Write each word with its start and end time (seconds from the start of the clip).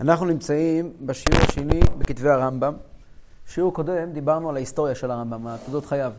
אנחנו 0.00 0.26
נמצאים 0.26 0.92
בשיעור 1.06 1.40
השני 1.48 1.80
בכתבי 1.98 2.28
הרמב"ם. 2.28 2.74
שיעור 3.46 3.74
קודם 3.74 4.12
דיברנו 4.12 4.48
על 4.48 4.56
ההיסטוריה 4.56 4.94
של 4.94 5.10
הרמב"ם, 5.10 5.46
על 5.46 5.56
תולדות 5.64 5.86
חייו. 5.86 6.12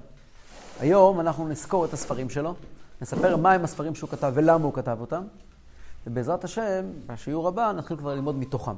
היום 0.79 1.19
אנחנו 1.19 1.47
נזכור 1.47 1.85
את 1.85 1.93
הספרים 1.93 2.29
שלו, 2.29 2.53
נספר 3.01 3.37
מהם 3.37 3.63
הספרים 3.63 3.95
שהוא 3.95 4.09
כתב 4.09 4.31
ולמה 4.35 4.65
הוא 4.65 4.73
כתב 4.73 4.97
אותם, 5.01 5.23
ובעזרת 6.07 6.43
השם, 6.43 6.85
בשיעור 7.07 7.47
הבא 7.47 7.71
נתחיל 7.71 7.97
כבר 7.97 8.15
ללמוד 8.15 8.35
מתוכם. 8.35 8.75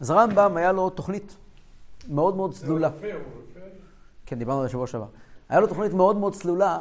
אז 0.00 0.10
הרמב"ם 0.10 0.56
היה 0.56 0.72
לו 0.72 0.90
תוכנית 0.90 1.36
מאוד 2.08 2.36
מאוד 2.36 2.52
צלולה. 2.52 2.90
כן, 4.26 4.38
דיברנו 4.38 4.60
על 4.60 4.64
זה 4.64 4.68
בשבוע 4.68 4.86
שעבר. 4.86 5.06
היה 5.48 5.60
לו 5.60 5.66
תוכנית 5.66 5.92
מאוד 5.92 6.16
מאוד 6.16 6.34
צלולה, 6.34 6.78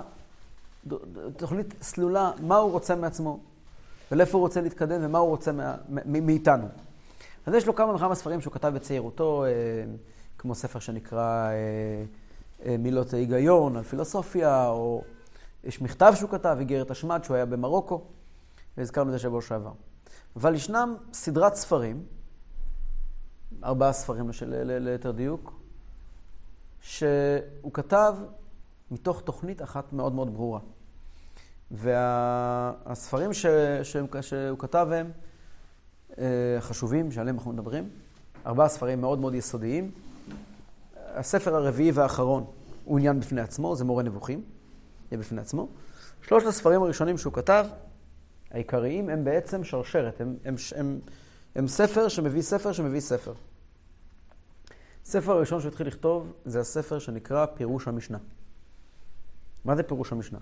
תוכנית 1.37 1.73
צלולה, 1.79 2.31
מה 2.41 2.57
הוא 2.57 2.71
רוצה 2.71 2.95
מעצמו, 2.95 3.39
ולאיפה 4.11 4.37
הוא 4.37 4.41
רוצה 4.41 4.61
להתקדם 4.61 5.05
ומה 5.05 5.17
הוא 5.17 5.29
רוצה 5.29 5.51
מאיתנו. 6.05 6.67
אז 7.45 7.53
יש 7.53 7.67
לו 7.67 7.75
כמה 7.75 7.95
וכמה 7.95 8.15
ספרים 8.15 8.41
שהוא 8.41 8.53
כתב 8.53 8.71
בצעירותו, 8.75 9.45
אה, 9.45 9.49
כמו 10.37 10.55
ספר 10.55 10.79
שנקרא 10.79 11.49
אה, 11.49 11.53
אה, 12.65 12.77
מילות 12.77 13.13
ההיגיון 13.13 13.77
על 13.77 13.83
פילוסופיה, 13.83 14.67
או 14.67 15.03
יש 15.63 15.81
מכתב 15.81 16.13
שהוא 16.15 16.29
כתב, 16.29 16.57
איגרת 16.59 16.91
השמד, 16.91 17.23
שהוא 17.23 17.35
היה 17.35 17.45
במרוקו, 17.45 18.01
והזכרנו 18.77 19.09
את 19.09 19.13
זה 19.13 19.19
שבוע 19.19 19.41
שעבר. 19.41 19.71
אבל 20.35 20.55
ישנם 20.55 20.95
סדרת 21.13 21.55
ספרים, 21.55 22.03
ארבעה 23.63 23.93
ספרים 23.93 24.29
ליתר 24.79 25.11
דיוק, 25.11 25.59
שהוא 26.81 27.73
כתב 27.73 28.15
מתוך 28.91 29.21
תוכנית 29.21 29.61
אחת 29.61 29.93
מאוד 29.93 30.13
מאוד 30.13 30.33
ברורה. 30.33 30.59
והספרים 31.71 33.33
ש... 33.33 33.45
שהוא 34.21 34.59
כתב 34.59 34.87
הם 34.91 35.11
אה, 36.17 36.57
חשובים, 36.59 37.11
שעליהם 37.11 37.35
אנחנו 37.35 37.51
מדברים. 37.51 37.89
ארבעה 38.45 38.69
ספרים 38.69 39.01
מאוד 39.01 39.19
מאוד 39.19 39.35
יסודיים. 39.35 39.91
הספר 41.15 41.55
הרביעי 41.55 41.91
והאחרון 41.91 42.45
הוא 42.85 42.97
עניין 42.97 43.19
בפני 43.19 43.41
עצמו, 43.41 43.75
זה 43.75 43.85
מורה 43.85 44.03
נבוכים, 44.03 44.43
יהיה 45.11 45.19
בפני 45.19 45.41
עצמו. 45.41 45.67
שלושת 46.21 46.47
הספרים 46.47 46.83
הראשונים 46.83 47.17
שהוא 47.17 47.33
כתב, 47.33 47.65
העיקריים, 48.51 49.09
הם 49.09 49.23
בעצם 49.23 49.63
שרשרת, 49.63 50.21
הם, 50.21 50.35
הם, 50.45 50.55
הם, 50.75 50.99
הם 51.55 51.67
ספר 51.67 52.07
שמביא 52.07 52.41
ספר 52.41 52.71
שמביא 52.71 52.99
ספר. 52.99 53.33
הספר 55.05 55.31
הראשון 55.31 55.59
שהוא 55.59 55.69
התחיל 55.69 55.87
לכתוב 55.87 56.33
זה 56.45 56.59
הספר 56.59 56.99
שנקרא 56.99 57.45
פירוש 57.45 57.87
המשנה. 57.87 58.17
מה 59.65 59.75
זה 59.75 59.83
פירוש 59.83 60.11
המשנה? 60.11 60.39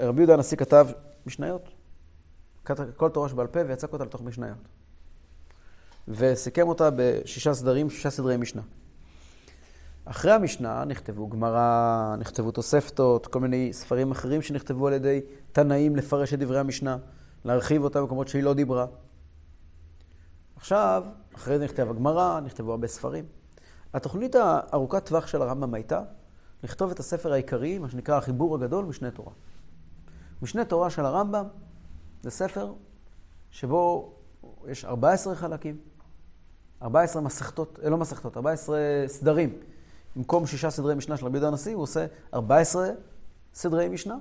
רבי 0.00 0.20
יהודה 0.20 0.34
הנשיא 0.34 0.56
כתב 0.56 0.86
משניות. 1.26 1.68
כל 2.96 3.08
תורה 3.08 3.28
שבעל 3.28 3.46
פה 3.46 3.60
ויצק 3.68 3.92
אותה 3.92 4.04
לתוך 4.04 4.22
משניות. 4.22 4.58
וסיכם 6.08 6.68
אותה 6.68 6.90
בשישה 6.96 7.54
סדרים, 7.54 7.90
שישה 7.90 8.10
סדרי 8.10 8.36
משנה. 8.36 8.62
אחרי 10.04 10.32
המשנה 10.32 10.84
נכתבו 10.84 11.28
גמרא, 11.28 12.14
נכתבו 12.18 12.50
תוספתות, 12.50 13.26
כל 13.26 13.40
מיני 13.40 13.72
ספרים 13.72 14.10
אחרים 14.10 14.42
שנכתבו 14.42 14.86
על 14.86 14.92
ידי 14.92 15.20
תנאים 15.52 15.96
לפרש 15.96 16.34
את 16.34 16.38
דברי 16.38 16.58
המשנה, 16.58 16.98
להרחיב 17.44 17.84
אותה 17.84 18.00
במקומות 18.00 18.28
שהיא 18.28 18.42
לא 18.42 18.54
דיברה. 18.54 18.86
עכשיו, 20.56 21.04
אחרי 21.34 21.58
זה 21.58 21.64
נכתב 21.64 21.90
הגמרא, 21.90 22.40
נכתבו 22.40 22.70
הרבה 22.70 22.86
ספרים. 22.86 23.24
התוכנית 23.94 24.34
הארוכת 24.34 25.06
טווח 25.06 25.26
של 25.26 25.42
הרמב"ם 25.42 25.74
הייתה 25.74 26.00
לכתוב 26.62 26.90
את 26.90 27.00
הספר 27.00 27.32
העיקרי, 27.32 27.78
מה 27.78 27.88
שנקרא 27.88 28.16
החיבור 28.16 28.54
הגדול, 28.54 28.84
משנה 28.84 29.10
תורה. 29.10 29.32
משנה 30.42 30.64
תורה 30.64 30.90
של 30.90 31.04
הרמב"ם 31.04 31.44
זה 32.22 32.30
ספר 32.30 32.72
שבו 33.50 34.12
יש 34.68 34.84
14 34.84 35.34
חלקים, 35.34 35.76
14 36.82 37.22
מסכתות, 37.22 37.78
אה, 37.84 37.90
לא 37.90 37.96
מסכתות, 37.96 38.36
14 38.36 38.78
סדרים. 39.06 39.58
במקום 40.16 40.46
שישה 40.46 40.70
סדרי 40.70 40.94
משנה 40.94 41.16
של 41.16 41.26
רבי 41.26 41.36
יהודה 41.36 41.48
הנשיא, 41.48 41.74
הוא 41.74 41.82
עושה 41.82 42.06
14 42.34 42.88
סדרי 43.54 43.88
משנה. 43.88 44.14
הוא 44.14 44.20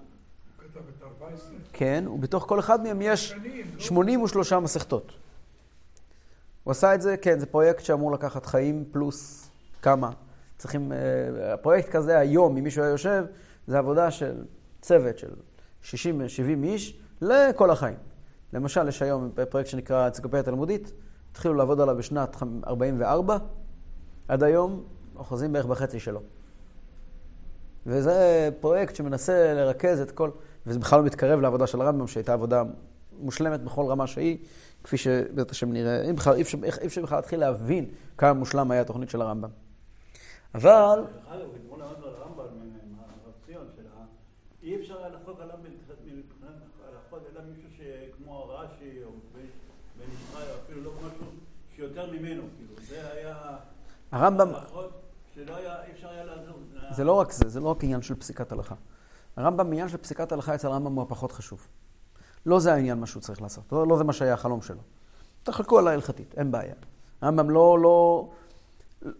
כתב 0.57 0.79
את 0.97 1.03
14? 1.03 1.49
כן, 1.73 2.05
ובתוך 2.07 2.45
כל 2.47 2.59
אחד 2.59 2.83
מהם 2.83 3.01
יש 3.01 3.33
83 3.77 4.53
לא? 4.53 4.61
מסכתות. 4.61 5.11
הוא 6.63 6.71
עשה 6.71 6.95
את 6.95 7.01
זה, 7.01 7.17
כן, 7.17 7.39
זה 7.39 7.45
פרויקט 7.45 7.83
שאמור 7.83 8.11
לקחת 8.11 8.45
חיים 8.45 8.85
פלוס 8.91 9.49
כמה. 9.81 10.11
צריכים, 10.57 10.91
אה, 10.91 11.53
הפרויקט 11.53 11.89
כזה 11.89 12.19
היום, 12.19 12.57
אם 12.57 12.63
מישהו 12.63 12.83
היה 12.83 12.91
יושב, 12.91 13.25
זה 13.67 13.77
עבודה 13.77 14.11
של 14.11 14.43
צוות 14.81 15.17
של 15.17 15.29
60-70 15.83 16.63
איש 16.63 16.99
לכל 17.21 17.69
החיים. 17.71 17.97
למשל, 18.53 18.87
יש 18.87 19.01
היום 19.01 19.31
פרויקט 19.49 19.69
שנקרא 19.69 19.97
האנציקלופדיה 19.97 20.39
התלמודית, 20.39 20.91
התחילו 21.31 21.53
לעבוד 21.53 21.81
עליו 21.81 21.97
בשנת 21.97 22.35
44, 22.67 23.37
עד 24.27 24.43
היום 24.43 24.83
אוחזים 25.15 25.53
בערך 25.53 25.65
בחצי 25.65 25.99
שלו. 25.99 26.21
וזה 27.85 28.49
פרויקט 28.59 28.95
שמנסה 28.95 29.53
לרכז 29.53 29.99
את 29.99 30.11
כל, 30.11 30.29
וזה 30.67 30.79
בכלל 30.79 30.99
לא 30.99 31.05
מתקרב 31.05 31.39
לעבודה 31.41 31.67
של 31.67 31.81
הרמב"ם, 31.81 32.07
שהייתה 32.07 32.33
עבודה 32.33 32.63
מושלמת 33.19 33.63
בכל 33.63 33.85
רמה 33.85 34.07
שהיא, 34.07 34.37
כפי 34.83 34.97
שבעזרת 34.97 35.51
השם 35.51 35.71
נראה, 35.71 36.01
אי 36.35 36.85
אפשר 36.85 37.01
בכלל 37.01 37.17
להתחיל 37.17 37.39
להבין 37.39 37.85
כמה 38.17 38.33
מושלם 38.33 38.71
היה 38.71 38.81
התוכנית 38.81 39.09
של 39.09 39.21
הרמב"ם. 39.21 39.49
אבל... 40.55 41.03
אי 44.63 44.75
אפשר 44.75 44.97
היה 44.97 45.09
לחלוק 45.09 45.39
עליו 45.41 45.57
מבחינת 45.57 46.53
הלכות, 46.87 47.21
אלא 47.31 47.41
מישהו 47.49 47.69
שכמו 47.77 48.49
רש"י 48.49 49.03
או 49.03 49.09
בן 49.97 50.05
ישראל, 50.13 50.47
או 50.51 50.55
אפילו 50.65 50.83
לא 50.83 50.91
משהו 50.97 51.25
שיותר 51.75 52.11
ממנו, 52.11 52.43
כאילו, 52.57 52.73
זה 52.87 53.11
היה... 53.11 53.57
הרמב"ם... 54.11 54.49
שלא 55.35 55.55
היה, 55.55 55.83
אי 55.83 55.91
אפשר 55.91 56.09
היה 56.09 56.23
לעזור. 56.23 56.57
זה 56.91 57.03
לא 57.03 57.13
רק 57.13 57.31
זה, 57.31 57.49
זה 57.49 57.59
לא 57.59 57.69
רק 57.69 57.83
עניין 57.83 58.01
של 58.01 58.15
פסיקת 58.15 58.51
הלכה. 58.51 58.75
הרמב"ם, 59.35 59.67
עניין 59.67 59.89
של 59.89 59.97
פסיקת 59.97 60.31
הלכה 60.31 60.55
אצל 60.55 60.67
הרמב"ם 60.67 60.95
הוא 60.95 61.03
הפחות 61.03 61.31
חשוב. 61.31 61.67
לא 62.45 62.59
זה 62.59 62.73
העניין 62.73 62.99
מה 62.99 63.07
שהוא 63.07 63.21
צריך 63.21 63.41
לעשות, 63.41 63.71
לא, 63.71 63.87
לא 63.87 63.97
זה 63.97 64.03
מה 64.03 64.13
שהיה 64.13 64.33
החלום 64.33 64.61
שלו. 64.61 64.81
תחלקו 65.43 65.79
עליי 65.79 65.93
הלכתית, 65.93 66.33
אין 66.37 66.51
בעיה. 66.51 66.75
הרמב"ם 67.21 67.49
לא, 67.49 67.79
לא... 67.79 68.29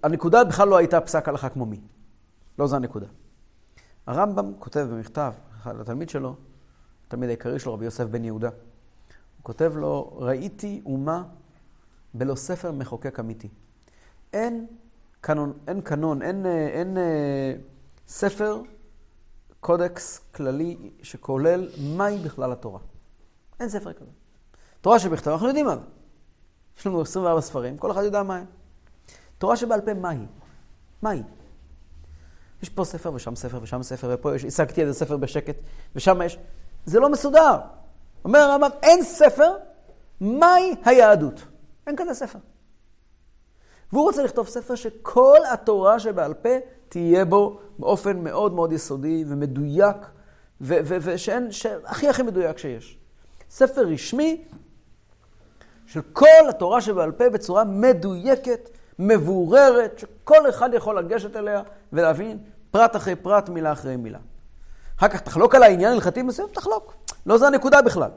הנקודה 0.04 0.44
בכלל 0.44 0.68
לא 0.68 0.78
הייתה 0.78 1.02
פסק 1.02 1.28
הלכה 1.28 1.50
כמו 1.50 1.66
מי. 1.66 1.82
לא 2.60 2.68
זו 2.68 2.76
הנקודה. 2.76 3.08
הרמב"ם 4.08 4.54
כותב 4.60 4.88
במכתב 4.92 5.34
לתלמיד 5.66 6.10
שלו, 6.10 6.36
התלמיד 7.08 7.30
העיקרי 7.30 7.60
שלו, 7.60 7.74
רבי 7.74 7.86
יוסף 7.86 8.04
בן 8.04 8.24
יהודה, 8.24 8.50
הוא 8.50 9.44
כותב 9.44 9.74
לו, 9.76 10.18
ראיתי 10.18 10.82
אומה 10.86 11.24
בלא 12.14 12.36
ספר 12.36 12.72
מחוקק 12.72 13.20
אמיתי. 13.20 13.50
אין 14.34 14.68
קנון, 15.22 15.54
אין 15.68 15.82
קנון, 15.82 16.22
אין, 16.22 16.46
אין, 16.46 16.98
אין 16.98 16.98
ספר, 18.08 18.62
קודקס 19.60 20.20
כללי 20.36 20.92
שכולל 21.02 21.70
מהי 21.98 22.18
בכלל 22.18 22.52
התורה. 22.52 22.80
אין 23.60 23.70
ספר 23.70 23.94
כזה. 23.94 24.12
תורה 24.82 25.00
שבכתב, 25.00 25.32
אנחנו 25.32 25.48
יודעים 25.48 25.66
מה 25.66 25.76
זה. 25.76 25.82
יש 26.80 26.88
לנו 26.88 27.02
24 27.02 27.42
ספרים, 27.42 27.78
כל 27.78 27.92
אחד 27.92 28.04
יודע 28.04 28.24
מה 28.24 28.36
הם. 28.36 28.46
תורה 29.46 29.56
שבעל 29.56 29.82
פה, 29.82 29.94
מהי? 29.94 30.18
מהי? 31.02 31.24
יש 32.64 32.70
פה 32.70 32.84
ספר 32.84 33.14
ושם 33.14 33.36
ספר 33.36 33.60
ושם 33.62 33.84
ספר, 33.84 34.10
ופה 34.14 34.36
יש, 34.36 34.46
השגתי 34.46 34.82
איזה 34.82 34.94
ספר 34.94 35.18
בשקט, 35.18 35.56
ושם 35.96 36.22
יש... 36.22 36.38
זה 36.86 37.00
לא 37.00 37.10
מסודר. 37.10 37.60
אומר 38.26 38.40
הרמב"ם, 38.40 38.70
אין 38.84 39.04
ספר, 39.04 39.52
מהי 40.22 40.76
היהדות? 40.86 41.46
אין 41.88 41.96
כזה 41.96 42.14
ספר. 42.14 42.40
והוא 43.94 44.04
רוצה 44.04 44.24
לכתוב 44.24 44.48
ספר 44.48 44.76
שכל 44.76 45.38
התורה 45.54 46.00
שבעל 46.00 46.34
פה 46.34 46.50
תהיה 46.90 47.26
בו 47.26 47.60
באופן 47.80 48.20
מאוד 48.20 48.54
מאוד 48.54 48.72
יסודי 48.72 49.26
ומדויק, 49.28 49.98
ושאין, 50.62 51.50
הכי 51.86 52.10
הכי 52.10 52.24
מדויק 52.24 52.58
שיש. 52.58 52.98
ספר 53.50 53.82
רשמי 53.82 54.44
של 55.86 56.02
כל 56.14 56.50
התורה 56.50 56.82
שבעל 56.82 57.12
פה 57.12 57.30
בצורה 57.30 57.64
מדויקת, 57.64 58.70
מבוררת, 59.00 60.00
שכל 60.00 60.50
אחד 60.50 60.70
יכול 60.74 61.00
לגשת 61.00 61.36
אליה 61.36 61.62
ולהבין 61.94 62.38
פרט 62.72 62.96
אחרי 62.96 63.16
פרט, 63.16 63.50
מילה 63.50 63.72
אחרי 63.72 63.96
מילה. 63.96 64.20
אחר 64.98 65.08
כך 65.08 65.20
תחלוק 65.20 65.56
על 65.56 65.64
העניין 65.64 65.94
הלכתי 65.94 66.22
מסוים, 66.22 66.48
תחלוק. 66.54 66.96
לא 67.26 67.38
זו 67.38 67.48
הנקודה 67.48 67.82
בכלל. 67.82 68.10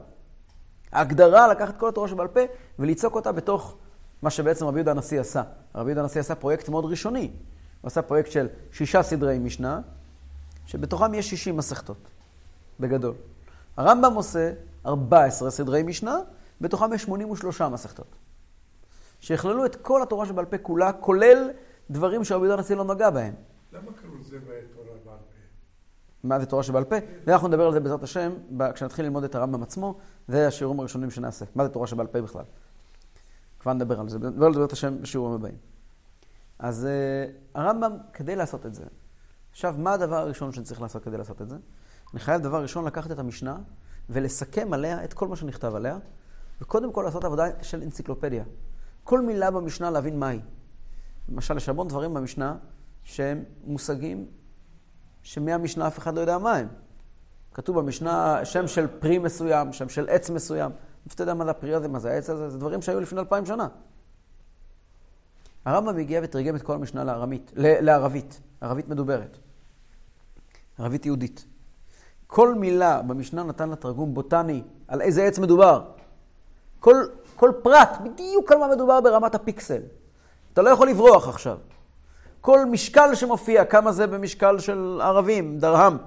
ההגדרה, 0.91 1.47
לקחת 1.47 1.77
כל 1.77 1.89
התורה 1.89 2.07
שבעל 2.07 2.27
פה 2.27 2.39
וליצוק 2.79 3.15
אותה 3.15 3.31
בתוך 3.31 3.75
מה 4.21 4.29
שבעצם 4.29 4.65
רבי 4.65 4.79
יהודה 4.79 4.91
הנשיא 4.91 5.19
עשה. 5.19 5.43
רבי 5.75 5.89
יהודה 5.89 6.01
הנשיא 6.01 6.19
עשה 6.19 6.35
פרויקט 6.35 6.69
מאוד 6.69 6.85
ראשוני. 6.85 7.31
הוא 7.81 7.87
עשה 7.87 8.01
פרויקט 8.01 8.31
של 8.31 8.47
שישה 8.71 9.03
סדרי 9.03 9.39
משנה, 9.39 9.81
שבתוכם 10.65 11.13
יש 11.13 11.29
שישים 11.29 11.57
מסכתות, 11.57 12.07
בגדול. 12.79 13.13
הרמב"ם 13.77 14.13
עושה 14.13 14.51
14 14.85 15.51
סדרי 15.51 15.83
משנה, 15.83 16.17
בתוכם 16.61 16.93
יש 16.93 17.03
83 17.03 17.61
מסכתות. 17.61 18.15
שיכללו 19.19 19.65
את 19.65 19.75
כל 19.75 20.01
התורה 20.01 20.25
שבעל 20.25 20.45
פה 20.45 20.57
כולה, 20.57 20.93
כולל 20.93 21.49
דברים 21.89 22.23
שרבי 22.23 22.45
יהודה 22.45 22.57
הנשיא 22.57 22.75
לא 22.75 22.83
נגע 22.83 23.09
בהם. 23.09 23.33
למה 23.73 23.91
קראו 23.93 24.17
לזה 24.19 24.39
תורה 24.73 24.85
בעל 24.85 24.99
פה? 25.03 25.33
מה 26.23 26.39
זה 26.39 26.45
תורה 26.45 26.63
שבעל 26.63 26.83
פה, 26.83 26.95
ואנחנו 27.25 27.47
נדבר 27.47 27.65
על 27.65 27.73
זה 27.73 27.79
בעזרת 27.79 28.03
השם 28.03 28.31
כשנתחיל 28.73 29.05
ללמוד 29.05 29.23
את 29.23 29.35
הרמב"ם 29.35 29.63
עצמו, 29.63 29.97
זה 30.27 30.47
השיעורים 30.47 30.79
הראשונים 30.79 31.11
שנעשה. 31.11 31.45
מה 31.55 31.63
זה 31.63 31.69
תורה 31.69 31.87
שבעל 31.87 32.07
פה 32.07 32.21
בכלל? 32.21 32.43
כבר 33.59 33.73
נדבר 33.73 33.99
על 33.99 34.09
זה, 34.09 34.19
נדבר 34.19 34.45
על 34.45 34.53
זה 34.53 34.59
בעזרת 34.59 34.71
השם 34.71 35.01
בשיעורים 35.01 35.33
הבאים. 35.33 35.55
אז 36.59 36.87
uh, 36.87 37.57
הרמב"ם, 37.57 37.97
כדי 38.13 38.35
לעשות 38.35 38.65
את 38.65 38.73
זה, 38.73 38.83
עכשיו, 39.51 39.75
מה 39.77 39.93
הדבר 39.93 40.15
הראשון 40.15 40.51
שאני 40.51 40.65
צריך 40.65 40.81
לעשות 40.81 41.03
כדי 41.03 41.17
לעשות 41.17 41.41
את 41.41 41.49
זה? 41.49 41.55
אני 42.13 42.19
חייב 42.19 42.41
דבר 42.41 42.61
ראשון 42.61 42.85
לקחת 42.85 43.11
את 43.11 43.19
המשנה 43.19 43.57
ולסכם 44.09 44.73
עליה 44.73 45.03
את 45.03 45.13
כל 45.13 45.27
מה 45.27 45.35
שנכתב 45.35 45.75
עליה, 45.75 45.97
וקודם 46.61 46.93
כל 46.93 47.01
לעשות 47.01 47.23
עבודה 47.23 47.45
של 47.61 47.81
אנציקלופדיה. 47.83 48.43
כל 49.09 49.21
מילה 49.21 49.51
במשנה 49.51 49.91
להבין 49.91 50.19
מהי. 50.19 50.39
למשל, 51.29 51.57
יש 51.57 51.69
המון 51.69 51.87
דברים 51.87 52.13
במשנה 52.13 52.55
שהם 53.03 53.43
מושגים 53.63 54.25
שמהמשנה 55.23 55.87
אף 55.87 55.97
אחד 55.97 56.15
לא 56.15 56.21
יודע 56.21 56.37
מה 56.37 56.55
הם. 56.55 56.67
כתוב 57.53 57.79
במשנה 57.79 58.45
שם 58.45 58.67
של 58.67 58.87
פרי 58.87 59.17
מסוים, 59.17 59.73
שם 59.73 59.89
של 59.89 60.09
עץ 60.09 60.29
מסוים. 60.29 60.71
אתה 61.07 61.23
יודע 61.23 61.33
מה 61.33 61.45
זה 61.45 61.51
הפרי 61.51 61.75
הזה, 61.75 61.87
מה 61.87 61.99
זה 61.99 62.11
העץ 62.11 62.29
הזה? 62.29 62.49
זה 62.49 62.57
דברים 62.57 62.81
שהיו 62.81 62.99
לפני 62.99 63.19
אלפיים 63.19 63.45
שנה. 63.45 63.67
הרמב"ם 65.65 65.97
הגיע 65.97 66.21
ותרגם 66.23 66.55
את 66.55 66.61
כל 66.61 66.73
המשנה 66.73 67.03
לארמית, 67.03 67.51
לערבית, 67.55 68.41
ערבית 68.61 68.89
מדוברת, 68.89 69.37
ערבית 70.77 71.05
יהודית. 71.05 71.45
כל 72.27 72.55
מילה 72.55 73.01
במשנה 73.01 73.43
נתן 73.43 73.69
לה 73.69 73.75
תרגום 73.75 74.13
בוטני 74.13 74.63
על 74.87 75.01
איזה 75.01 75.23
עץ 75.23 75.39
מדובר. 75.39 75.91
כל, 76.79 76.95
כל 77.39 77.51
פרט, 77.63 77.89
בדיוק 78.03 78.51
על 78.51 78.57
מה 78.57 78.67
מדובר 78.67 79.01
ברמת 79.01 79.35
הפיקסל. 79.35 79.81
אתה 80.53 80.61
לא 80.61 80.69
יכול 80.69 80.89
לברוח 80.89 81.27
עכשיו. 81.27 81.57
כל 82.41 82.65
משקל 82.65 83.15
שמופיע, 83.15 83.65
כמה 83.65 83.91
זה 83.91 84.07
במשקל 84.07 84.59
של 84.59 84.99
ערבים, 85.03 85.59
דרהם. 85.59 85.97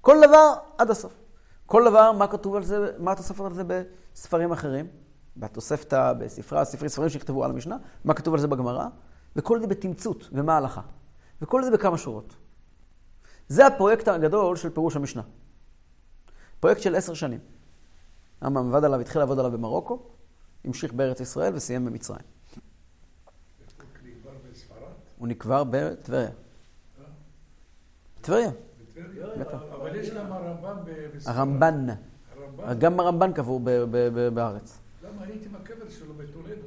כל 0.00 0.16
דבר 0.28 0.52
עד 0.78 0.90
הסוף. 0.90 1.12
כל 1.66 1.84
דבר, 1.84 2.12
מה 2.12 2.26
כתוב 2.26 2.56
על 2.56 2.62
זה, 2.62 2.92
מה 2.98 3.12
התוספת 3.12 3.40
על 3.40 3.54
זה 3.54 3.62
בספרים 3.64 4.52
אחרים? 4.52 4.86
בתוספתא, 5.36 6.12
בספרה, 6.12 6.64
ספרי 6.64 6.88
ספרים 6.88 7.08
שנכתבו 7.08 7.44
על 7.44 7.50
המשנה, 7.50 7.76
מה 8.04 8.14
כתוב 8.14 8.34
על 8.34 8.40
זה 8.40 8.48
בגמרא, 8.48 8.86
וכל 9.36 9.60
זה 9.60 9.66
בתמצות, 9.66 10.28
ומה 10.32 10.54
ההלכה. 10.54 10.80
וכל 11.42 11.64
זה 11.64 11.70
בכמה 11.70 11.98
שורות. 11.98 12.36
זה 13.48 13.66
הפרויקט 13.66 14.08
הגדול 14.08 14.56
של 14.56 14.70
פירוש 14.70 14.96
המשנה. 14.96 15.22
פרויקט 16.60 16.80
של 16.80 16.94
עשר 16.94 17.14
שנים. 17.14 17.59
הרמב"ם 18.40 18.68
עבד 18.74 18.84
עליו, 18.84 19.00
התחיל 19.00 19.20
לעבוד 19.20 19.38
עליו 19.38 19.50
במרוקו, 19.52 20.02
המשיך 20.64 20.92
בארץ 20.92 21.20
ישראל 21.20 21.54
וסיים 21.54 21.84
במצרים. 21.84 22.20
הוא 25.18 25.28
נקבר 25.28 25.64
בטבריה. 25.70 26.28
טבריה. 28.20 28.50
אבל 29.72 29.96
יש 29.96 30.10
גם 30.10 30.32
הרמב"ם 30.32 30.76
ב- 30.84 31.16
בספרד. 31.16 31.34
הרמב"ן. 31.36 31.86
הרמב"ם? 32.36 32.78
גם 32.78 33.00
הרמב"ן 33.00 33.32
קבור 33.32 33.60
ב- 33.60 33.70
ב- 33.70 34.08
ב- 34.14 34.28
בארץ. 34.34 34.78
למה 35.04 35.24
הייתי 35.24 35.46
עם 35.48 35.54
הקבר 35.54 35.88
שלו 35.90 36.14
בטולדו? 36.14 36.66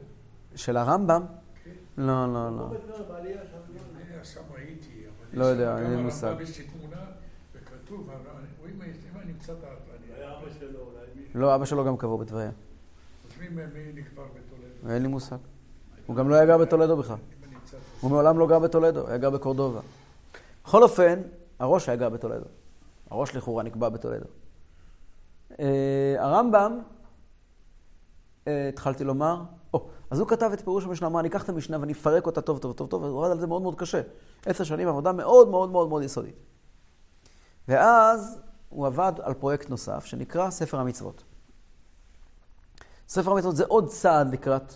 של 0.56 0.78
הרמב"ם? 0.78 1.26
כן. 1.64 1.72
לא, 1.98 2.34
לא, 2.34 2.58
לא. 2.58 2.68
בטבריה, 2.68 3.04
בעלייה 3.10 3.42
שם, 3.52 3.58
לא? 3.74 3.80
אני 4.16 4.26
שם 4.26 4.42
הייתי, 4.56 4.90
אבל 5.08 5.40
לא 5.40 5.46
יש 5.46 5.50
יודע, 5.50 5.78
אין 5.78 5.90
לי 5.92 5.96
גם 5.98 6.04
מושג. 6.04 6.36
הרמב"ם, 7.90 8.06
יש 8.06 8.10
לי 8.10 8.26
תמונה, 8.26 8.26
וכתוב, 8.30 8.66
הר- 8.66 8.70
אם 8.76 8.82
אני 8.82 8.92
אם 9.14 9.20
אני 9.22 9.32
אמצא 9.32 9.54
את 9.54 9.58
ה... 9.64 9.68
אני- 9.68 10.14
היה 10.22 10.32
אבא 10.40 10.48
שלו, 10.60 10.80
אולי 10.80 11.06
מישהו. 11.16 11.40
לא, 11.40 11.56
אבא 11.56 11.66
שלו 11.66 11.86
גם 11.86 11.98
קבור 11.98 12.18
בטבריה. 12.18 12.50
אז 12.50 13.32
מי 13.40 13.48
נקבר 13.94 14.24
בטולדו? 14.24 14.94
אין 14.94 15.02
לי 15.02 15.08
מושג. 15.08 15.38
הוא 16.06 16.16
גם 16.16 16.30
לא 16.30 16.36
היה 16.36 16.46
גר 16.46 16.58
בטולדו 16.58 16.98
בכלל. 16.98 17.18
הוא 18.02 18.12
מעולם 18.12 18.40
לא 18.40 18.48
גר 18.48 18.60
בטולדו, 18.60 19.08
היה 19.08 19.18
גר 19.18 19.30
בקורדובה. 19.30 19.80
בכל 20.64 20.84
אופן, 20.84 21.22
הראש 21.60 21.90
היה 21.90 21.96
גר 21.96 22.10
בטולדו. 22.10 22.46
הראש 23.10 23.36
לכאורה 23.36 23.64
נקבע 23.64 23.90
בטולדו. 23.90 24.26
אה, 25.60 26.16
הרמב"ם, 26.20 26.80
אה, 28.48 28.70
התחלתי 28.70 29.04
לומר, 29.04 29.42
או, 29.74 29.88
אז 30.12 30.20
הוא 30.20 30.28
כתב 30.28 30.50
את 30.54 30.62
פירוש 30.62 30.86
המשנה, 30.86 31.08
אמר, 31.08 31.20
אני 31.20 31.28
אקח 31.30 31.44
את 31.44 31.50
המשנה 31.50 31.78
ואני 31.80 31.94
אפרק 31.94 32.26
אותה 32.26 32.42
טוב 32.42 32.58
טוב 32.60 32.74
טוב 32.74 32.88
טוב, 32.90 33.04
והוא 33.04 33.20
עבד 33.26 33.32
על 33.32 33.40
זה 33.40 33.48
מאוד 33.48 33.62
מאוד 33.62 33.76
קשה. 33.76 34.02
עשר 34.46 34.64
שנים 34.64 34.88
עבודה 34.88 35.12
מאוד 35.12 35.50
מאוד 35.50 35.70
מאוד 35.72 35.90
מאוד 35.90 36.04
יסודית. 36.04 36.36
ואז 37.68 38.40
הוא 38.70 38.88
עבד 38.88 39.14
על 39.22 39.34
פרויקט 39.34 39.70
נוסף, 39.70 40.06
שנקרא 40.06 40.50
ספר 40.50 40.80
המצוות. 40.80 41.24
ספר 43.08 43.32
המצוות 43.32 43.56
זה 43.56 43.64
עוד 43.68 43.88
צעד 43.88 44.34
לקראת 44.34 44.76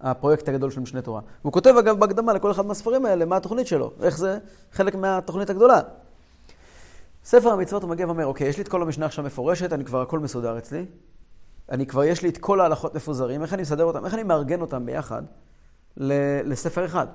הפרויקט 0.00 0.48
הגדול 0.48 0.70
של 0.70 0.80
משנה 0.80 1.02
תורה. 1.02 1.20
והוא 1.42 1.52
כותב 1.52 1.74
אגב 1.78 1.98
בהקדמה 1.98 2.32
לכל 2.32 2.50
אחד 2.50 2.66
מהספרים 2.66 3.06
האלה, 3.06 3.24
מה 3.24 3.36
התוכנית 3.36 3.66
שלו, 3.66 3.92
איך 4.02 4.18
זה 4.18 4.38
חלק 4.72 4.94
מהתוכנית 4.94 5.50
הגדולה. 5.50 5.80
ספר 7.24 7.48
המצוות 7.48 7.82
הוא 7.82 7.90
מגיע 7.90 8.06
ואומר, 8.06 8.26
אוקיי, 8.26 8.48
יש 8.48 8.56
לי 8.56 8.62
את 8.62 8.68
כל 8.68 8.82
המשנה 8.82 9.06
עכשיו 9.06 9.24
מפורשת, 9.24 9.72
אני 9.72 9.84
כבר 9.84 10.02
הכל 10.02 10.18
מסודר 10.18 10.58
אצלי. 10.58 10.86
אני 11.70 11.86
כבר, 11.86 12.04
יש 12.04 12.22
לי 12.22 12.28
את 12.28 12.38
כל 12.38 12.60
ההלכות 12.60 12.94
מפוזרים, 12.94 13.42
איך 13.42 13.54
אני 13.54 13.62
מסדר 13.62 13.84
אותם, 13.84 14.04
איך 14.04 14.14
אני 14.14 14.22
מארגן 14.22 14.60
אותם 14.60 14.86
ביחד 14.86 15.22
לספר 15.96 16.84
אחד. 16.84 17.06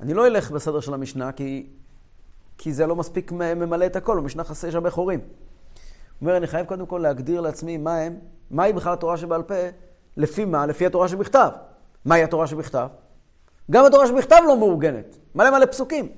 אני 0.00 0.14
לא 0.14 0.26
אלך 0.26 0.50
בסדר 0.50 0.80
של 0.80 0.94
המשנה, 0.94 1.32
כי, 1.32 1.70
כי 2.62 2.72
זה 2.72 2.86
לא 2.86 2.96
מספיק 2.96 3.32
ממלא 3.32 3.86
את 3.86 3.96
הכל, 3.96 4.16
במשנה 4.16 4.44
חסר, 4.44 4.68
יש 4.68 4.74
הרבה 4.74 4.90
חורים. 4.90 5.20
הוא 5.20 5.28
אומר, 6.20 6.36
אני 6.36 6.46
חייב 6.46 6.66
קודם 6.66 6.86
כל 6.86 6.98
להגדיר 6.98 7.40
לעצמי 7.40 7.76
מה 7.76 7.96
הם, 7.96 8.16
מהי 8.50 8.72
בכלל 8.72 8.92
התורה 8.92 9.16
שבעל 9.16 9.42
פה, 9.42 9.54
לפי 10.16 10.44
מה? 10.44 10.66
לפי 10.66 10.86
התורה 10.86 11.08
שבכתב. 11.08 11.48
מהי 12.04 12.22
התורה 12.22 12.46
שבכתב? 12.46 12.86
גם 13.70 13.84
התורה 13.84 14.06
שבכתב 14.06 14.36
לא 14.46 14.56
מאורגנת. 14.56 15.18
מלא 15.34 15.50
מלא 15.50 15.66
פסוקים. 15.66 16.08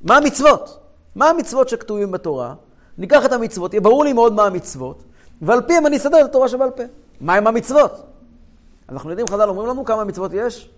מה 0.00 0.16
המצוות? 0.16 0.78
מה 1.14 1.30
המצוות 1.30 1.68
שכתובים 1.68 2.10
בתורה? 2.12 2.54
ניקח 2.98 3.24
את 3.24 3.32
המצוות, 3.32 3.72
יהיה 3.72 3.80
ברור 3.80 4.04
לי 4.04 4.12
מאוד 4.12 4.32
מה 4.32 4.44
המצוות, 4.44 5.04
ועל 5.42 5.62
פיהם 5.62 5.86
אני 5.86 5.96
אסדר 5.96 6.20
את 6.20 6.24
התורה 6.24 6.48
שבעל 6.48 6.70
פה. 6.70 6.82
מה 7.20 7.34
הם 7.34 7.46
המצוות? 7.46 8.06
אנחנו 8.88 9.10
יודעים, 9.10 9.28
חז"ל 9.28 9.48
אומרים 9.48 9.68
לנו 9.68 9.84
כמה 9.84 10.04
מצוות 10.04 10.30
יש? 10.34 10.70